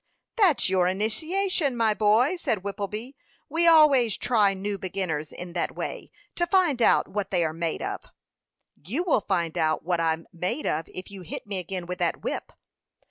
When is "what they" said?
7.07-7.45